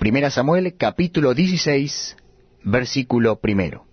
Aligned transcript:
Primera 0.00 0.30
Samuel 0.30 0.78
capítulo 0.78 1.34
16, 1.34 2.16
versículo 2.64 3.38
primero. 3.38 3.84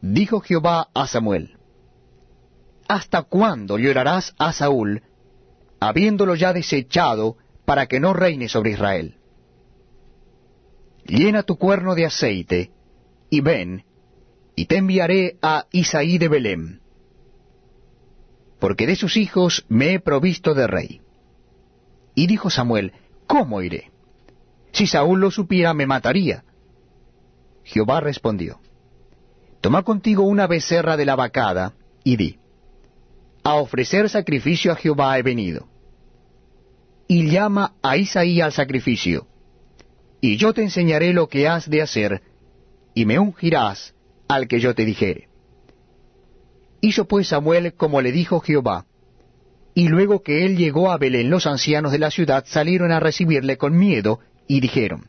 Dijo 0.00 0.40
Jehová 0.40 0.88
a 0.94 1.06
Samuel, 1.06 1.58
¿Hasta 2.88 3.24
cuándo 3.24 3.76
llorarás 3.76 4.34
a 4.38 4.54
Saúl, 4.54 5.02
habiéndolo 5.80 6.34
ya 6.34 6.54
desechado, 6.54 7.36
para 7.66 7.88
que 7.88 8.00
no 8.00 8.14
reine 8.14 8.48
sobre 8.48 8.70
Israel? 8.70 9.18
Llena 11.04 11.42
tu 11.42 11.58
cuerno 11.58 11.94
de 11.94 12.06
aceite, 12.06 12.70
y 13.28 13.42
ven, 13.42 13.84
y 14.56 14.64
te 14.64 14.78
enviaré 14.78 15.36
a 15.42 15.66
Isaí 15.72 16.16
de 16.16 16.28
Belén, 16.28 16.80
porque 18.60 18.86
de 18.86 18.96
sus 18.96 19.18
hijos 19.18 19.66
me 19.68 19.92
he 19.92 20.00
provisto 20.00 20.54
de 20.54 20.66
rey. 20.66 21.02
Y 22.14 22.28
dijo 22.28 22.48
Samuel, 22.48 22.94
¿Cómo 23.28 23.60
iré? 23.62 23.92
Si 24.72 24.86
Saúl 24.86 25.20
lo 25.20 25.30
supiera, 25.30 25.74
me 25.74 25.86
mataría. 25.86 26.44
Jehová 27.62 28.00
respondió, 28.00 28.58
Toma 29.60 29.82
contigo 29.82 30.22
una 30.22 30.46
becerra 30.46 30.96
de 30.96 31.04
la 31.04 31.14
vacada, 31.14 31.74
y 32.02 32.16
di, 32.16 32.38
A 33.44 33.54
ofrecer 33.56 34.08
sacrificio 34.08 34.72
a 34.72 34.76
Jehová 34.76 35.18
he 35.18 35.22
venido. 35.22 35.68
Y 37.06 37.30
llama 37.30 37.74
a 37.82 37.96
Isaí 37.98 38.40
al 38.40 38.52
sacrificio, 38.52 39.26
y 40.20 40.36
yo 40.38 40.54
te 40.54 40.62
enseñaré 40.62 41.12
lo 41.12 41.28
que 41.28 41.46
has 41.46 41.68
de 41.68 41.82
hacer, 41.82 42.22
y 42.94 43.04
me 43.04 43.18
ungirás 43.18 43.94
al 44.26 44.48
que 44.48 44.58
yo 44.58 44.74
te 44.74 44.86
dijere. 44.86 45.28
Hizo 46.80 47.06
pues 47.06 47.28
Samuel 47.28 47.74
como 47.74 48.00
le 48.00 48.10
dijo 48.10 48.40
Jehová, 48.40 48.86
y 49.78 49.86
luego 49.86 50.24
que 50.24 50.44
él 50.44 50.56
llegó 50.56 50.90
a 50.90 50.98
Belén, 50.98 51.30
los 51.30 51.46
ancianos 51.46 51.92
de 51.92 52.00
la 52.00 52.10
ciudad 52.10 52.44
salieron 52.48 52.90
a 52.90 52.98
recibirle 52.98 53.56
con 53.56 53.78
miedo 53.78 54.18
y 54.48 54.58
dijeron, 54.58 55.06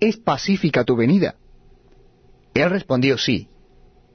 ¿Es 0.00 0.16
pacífica 0.16 0.82
tu 0.82 0.96
venida? 0.96 1.36
Él 2.52 2.68
respondió, 2.68 3.16
sí, 3.16 3.46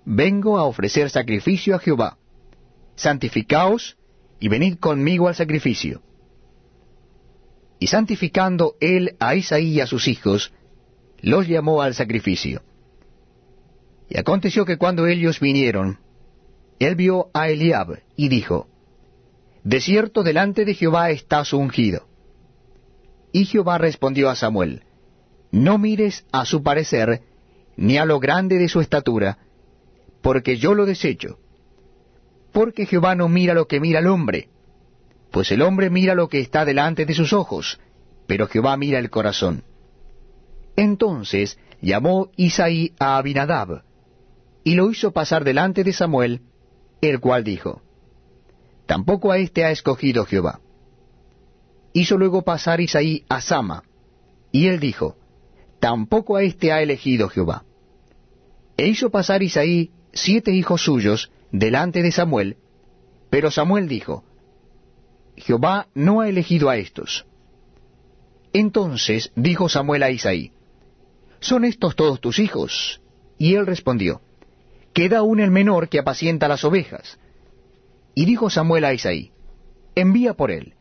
vengo 0.03 0.57
a 0.57 0.65
ofrecer 0.65 1.09
sacrificio 1.09 1.73
a 1.73 1.79
Jehová. 1.79 2.17
Santificaos 2.95 3.95
y 4.41 4.49
venid 4.49 4.77
conmigo 4.77 5.29
al 5.29 5.35
sacrificio. 5.35 6.01
Y 7.79 7.87
santificando 7.87 8.75
él 8.81 9.15
a 9.21 9.35
Isaí 9.35 9.75
y 9.75 9.79
a 9.79 9.87
sus 9.87 10.09
hijos, 10.09 10.51
los 11.21 11.47
llamó 11.47 11.81
al 11.81 11.93
sacrificio. 11.93 12.61
Y 14.09 14.19
aconteció 14.19 14.65
que 14.65 14.77
cuando 14.77 15.07
ellos 15.07 15.39
vinieron, 15.39 15.97
él 16.77 16.95
vio 16.97 17.29
a 17.33 17.47
Eliab 17.47 18.01
y 18.17 18.27
dijo, 18.27 18.67
de 19.63 19.79
cierto 19.79 20.23
delante 20.23 20.65
de 20.65 20.73
Jehová 20.73 21.11
está 21.11 21.45
su 21.45 21.57
ungido. 21.57 22.07
Y 23.31 23.45
Jehová 23.45 23.77
respondió 23.77 24.29
a 24.29 24.35
Samuel, 24.35 24.83
No 25.51 25.77
mires 25.77 26.25
a 26.31 26.45
su 26.45 26.63
parecer, 26.63 27.21
ni 27.77 27.97
a 27.97 28.05
lo 28.05 28.19
grande 28.19 28.57
de 28.57 28.67
su 28.67 28.81
estatura, 28.81 29.37
porque 30.21 30.57
yo 30.57 30.73
lo 30.73 30.85
desecho. 30.85 31.39
Porque 32.51 32.85
Jehová 32.85 33.15
no 33.15 33.29
mira 33.29 33.53
lo 33.53 33.67
que 33.67 33.79
mira 33.79 33.99
el 33.99 34.07
hombre, 34.07 34.49
pues 35.31 35.51
el 35.51 35.61
hombre 35.61 35.89
mira 35.89 36.13
lo 36.13 36.27
que 36.27 36.39
está 36.39 36.65
delante 36.65 37.05
de 37.05 37.13
sus 37.13 37.31
ojos, 37.31 37.79
pero 38.27 38.47
Jehová 38.47 38.75
mira 38.75 38.99
el 38.99 39.09
corazón. 39.09 39.63
Entonces 40.75 41.57
llamó 41.81 42.29
Isaí 42.35 42.93
a 42.99 43.17
Abinadab, 43.17 43.83
y 44.63 44.75
lo 44.75 44.91
hizo 44.91 45.11
pasar 45.11 45.43
delante 45.43 45.83
de 45.83 45.93
Samuel, 45.93 46.41
el 47.01 47.19
cual 47.19 47.43
dijo, 47.43 47.81
Tampoco 48.91 49.31
a 49.31 49.37
éste 49.37 49.63
ha 49.63 49.71
escogido 49.71 50.25
Jehová. 50.25 50.59
Hizo 51.93 52.17
luego 52.17 52.41
pasar 52.41 52.81
Isaí 52.81 53.23
a 53.29 53.39
Sama, 53.39 53.85
y 54.51 54.67
él 54.67 54.81
dijo, 54.81 55.15
Tampoco 55.79 56.35
a 56.35 56.43
éste 56.43 56.73
ha 56.73 56.81
elegido 56.81 57.29
Jehová. 57.29 57.63
E 58.75 58.87
hizo 58.89 59.09
pasar 59.09 59.43
Isaí 59.43 59.91
siete 60.11 60.51
hijos 60.51 60.81
suyos 60.83 61.31
delante 61.53 62.03
de 62.03 62.11
Samuel, 62.11 62.57
pero 63.29 63.49
Samuel 63.49 63.87
dijo, 63.87 64.25
Jehová 65.37 65.87
no 65.93 66.19
ha 66.19 66.27
elegido 66.27 66.69
a 66.69 66.75
estos. 66.75 67.25
Entonces 68.51 69.31
dijo 69.37 69.69
Samuel 69.69 70.03
a 70.03 70.11
Isaí, 70.11 70.51
¿Son 71.39 71.63
estos 71.63 71.95
todos 71.95 72.19
tus 72.19 72.39
hijos? 72.39 72.99
Y 73.37 73.55
él 73.55 73.65
respondió, 73.67 74.19
Queda 74.91 75.19
aún 75.19 75.39
el 75.39 75.49
menor 75.49 75.87
que 75.87 75.99
apacienta 75.99 76.49
las 76.49 76.65
ovejas. 76.65 77.17
Y 78.13 78.25
dijo 78.25 78.49
Samuel 78.49 78.85
a 78.85 78.93
Isaí, 78.93 79.31
envía 79.95 80.33
por 80.33 80.51
él, 80.51 80.75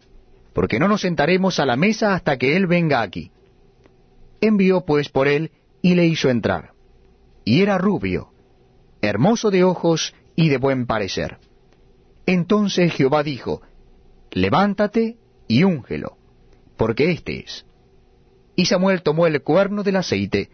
porque 0.53 0.79
no 0.79 0.89
nos 0.89 1.03
sentaremos 1.03 1.61
a 1.61 1.67
la 1.67 1.77
mesa 1.77 2.15
hasta 2.15 2.37
que 2.37 2.57
él 2.57 2.67
venga 2.67 3.03
aquí. 3.03 3.31
Envió 4.41 4.85
pues 4.85 5.09
por 5.09 5.29
él 5.29 5.53
y 5.83 5.95
le 5.95 6.07
hizo 6.07 6.29
entrar. 6.29 6.73
Y 7.45 7.63
era 7.63 7.79
rubio, 7.79 8.33
hermoso 9.01 9.51
de 9.51 9.65
ojos 9.65 10.15
y 10.37 10.49
de 10.49 10.59
buen 10.59 10.87
parecer. 10.87 11.39
Entonces 12.27 12.93
Jehová 12.93 13.23
dijo, 13.23 13.63
Levántate 14.31 15.17
y 15.49 15.65
úngelo, 15.65 16.17
porque 16.77 17.11
éste 17.11 17.41
es. 17.41 17.67
Y 18.55 18.67
Samuel 18.67 19.03
tomó 19.03 19.27
el 19.27 19.43
cuerno 19.43 19.83
del 19.83 19.97
aceite, 19.97 20.51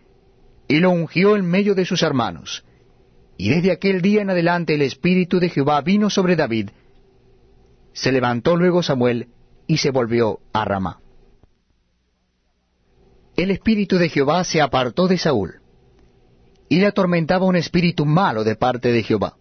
y 0.68 0.80
lo 0.80 0.90
ungió 0.90 1.36
en 1.36 1.44
medio 1.44 1.74
de 1.74 1.84
sus 1.84 2.02
hermanos, 2.02 2.64
y 3.38 3.50
desde 3.50 3.70
aquel 3.70 4.00
día 4.00 4.22
en 4.22 4.30
adelante 4.30 4.74
el 4.74 4.82
Espíritu 4.82 5.38
de 5.38 5.48
Jehová 5.48 5.80
vino 5.82 6.10
sobre 6.10 6.36
David. 6.36 6.70
Se 7.92 8.12
levantó 8.12 8.56
luego 8.56 8.82
Samuel 8.82 9.28
y 9.66 9.78
se 9.78 9.90
volvió 9.90 10.40
a 10.52 10.64
Ramá. 10.64 11.00
El 13.36 13.50
Espíritu 13.50 13.98
de 13.98 14.08
Jehová 14.08 14.44
se 14.44 14.62
apartó 14.62 15.08
de 15.08 15.18
Saúl, 15.18 15.60
y 16.68 16.80
le 16.80 16.86
atormentaba 16.86 17.44
un 17.44 17.56
espíritu 17.56 18.06
malo 18.06 18.44
de 18.44 18.56
parte 18.56 18.92
de 18.92 19.02
Jehová. 19.02 19.36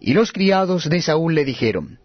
Y 0.00 0.14
los 0.14 0.32
criados 0.32 0.88
de 0.88 1.02
Saúl 1.02 1.34
le 1.34 1.44
dijeron, 1.44 1.98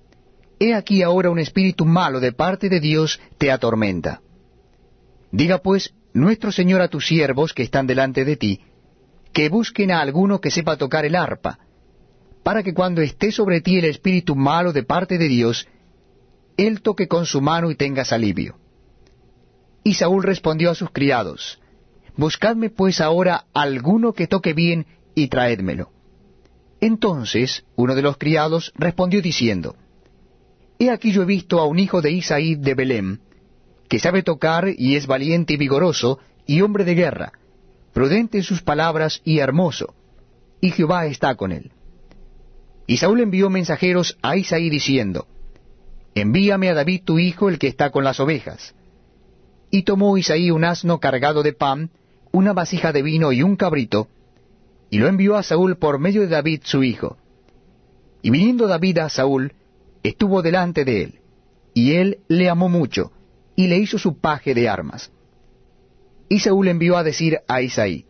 He 0.60 0.74
aquí 0.74 1.04
ahora 1.04 1.30
un 1.30 1.40
espíritu 1.40 1.86
malo 1.86 2.20
de 2.20 2.34
parte 2.34 2.70
de 2.70 2.80
Dios 2.80 3.20
te 3.38 3.52
atormenta. 3.52 4.22
Diga 5.32 5.60
pues 5.60 5.94
nuestro 6.14 6.52
Señor 6.52 6.82
a 6.82 6.88
tus 6.88 7.08
siervos 7.08 7.54
que 7.54 7.64
están 7.64 7.88
delante 7.88 8.26
de 8.26 8.36
ti, 8.36 8.62
que 9.34 9.50
busquen 9.50 9.92
a 9.92 10.02
alguno 10.02 10.40
que 10.40 10.52
sepa 10.52 10.78
tocar 10.78 11.06
el 11.06 11.16
arpa, 11.16 11.60
para 12.44 12.64
que 12.64 12.74
cuando 12.74 13.02
esté 13.02 13.32
sobre 13.32 13.62
ti 13.62 13.78
el 13.78 13.86
espíritu 13.86 14.36
malo 14.36 14.74
de 14.74 14.84
parte 14.84 15.18
de 15.18 15.28
Dios, 15.28 15.68
él 16.58 16.82
toque 16.82 17.08
con 17.08 17.26
su 17.26 17.42
mano 17.42 17.72
y 17.72 17.76
tengas 17.76 18.12
alivio. 18.12 18.58
Y 19.84 19.94
Saúl 19.94 20.24
respondió 20.24 20.72
a 20.72 20.76
sus 20.76 20.90
criados, 20.92 21.60
Buscadme 22.18 22.70
pues 22.70 23.00
ahora 23.00 23.46
alguno 23.54 24.14
que 24.14 24.28
toque 24.28 24.54
bien 24.54 24.86
y 25.16 25.28
traédmelo. 25.28 25.92
Entonces 26.82 27.64
uno 27.76 27.96
de 27.96 28.02
los 28.02 28.18
criados 28.18 28.74
respondió 28.76 29.22
diciendo, 29.22 29.76
He 30.80 30.90
aquí 30.90 31.12
yo 31.12 31.24
he 31.24 31.26
visto 31.26 31.60
a 31.60 31.66
un 31.66 31.80
hijo 31.80 32.02
de 32.02 32.12
Isaí 32.12 32.56
de 32.56 32.74
Belén, 32.74 33.22
que 33.88 34.00
sabe 34.00 34.24
tocar 34.24 34.68
y 34.78 34.96
es 34.96 35.08
valiente 35.08 35.54
y 35.54 35.58
vigoroso 35.58 36.20
y 36.46 36.62
hombre 36.62 36.84
de 36.84 36.96
guerra, 36.96 37.34
prudente 38.00 38.38
en 38.38 38.46
sus 38.46 38.62
palabras 38.62 39.22
y 39.26 39.40
hermoso, 39.40 39.94
y 40.62 40.72
Jehová 40.72 41.06
está 41.08 41.36
con 41.36 41.52
él. 41.52 41.74
Y 42.88 42.96
Saúl 42.96 43.20
envió 43.20 43.50
mensajeros 43.50 44.18
a 44.22 44.38
Isaí 44.38 44.70
diciendo, 44.70 45.28
Envíame 46.16 46.70
a 46.70 46.74
David 46.76 47.02
tu 47.04 47.20
hijo, 47.20 47.50
el 47.50 47.60
que 47.60 47.68
está 47.68 47.90
con 47.90 48.06
las 48.06 48.22
ovejas. 48.22 48.74
Y 49.70 49.84
tomó 49.84 50.18
Isaí 50.18 50.50
un 50.50 50.64
asno 50.64 51.02
cargado 51.02 51.44
de 51.44 51.52
pan, 51.52 51.90
una 52.32 52.54
vasija 52.54 52.94
de 52.94 53.02
vino 53.02 53.34
y 53.34 53.44
un 53.44 53.58
cabrito, 53.58 54.08
y 54.90 55.00
lo 55.00 55.10
envió 55.10 55.36
a 55.36 55.44
Saúl 55.44 55.76
por 55.76 56.00
medio 56.00 56.22
de 56.22 56.28
David 56.28 56.62
su 56.64 56.84
hijo. 56.86 57.18
Y 58.22 58.30
viniendo 58.30 58.68
David 58.68 59.00
a 59.00 59.10
Saúl, 59.10 59.56
estuvo 60.04 60.42
delante 60.42 60.86
de 60.86 61.04
él, 61.04 61.20
y 61.74 61.96
él 61.96 62.20
le 62.30 62.48
amó 62.48 62.70
mucho, 62.70 63.12
y 63.58 63.68
le 63.68 63.78
hizo 63.78 63.98
su 63.98 64.20
paje 64.20 64.54
de 64.54 64.70
armas. 64.70 65.12
Y 66.30 66.40
Saúl 66.40 66.68
envió 66.68 66.96
a 66.96 67.04
decir 67.04 67.40
a 67.48 67.62
Isaí, 67.62 68.06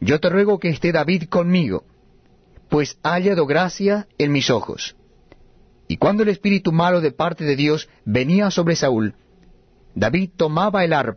Yo 0.00 0.18
te 0.18 0.30
ruego 0.30 0.58
que 0.58 0.70
esté 0.70 0.92
David 0.92 1.24
conmigo, 1.28 1.84
pues 2.70 2.98
ha 3.02 3.12
hallado 3.12 3.46
gracia 3.46 4.08
en 4.18 4.32
mis 4.32 4.50
ojos. 4.50 4.96
Y 5.86 5.98
cuando 5.98 6.22
el 6.22 6.30
espíritu 6.30 6.72
malo 6.72 7.02
de 7.02 7.12
parte 7.12 7.44
de 7.44 7.54
Dios 7.54 7.88
venía 8.06 8.50
sobre 8.50 8.74
Saúl, 8.74 9.14
David 9.94 10.30
tomaba 10.36 10.84
el 10.84 10.94
arpa, 10.94 11.12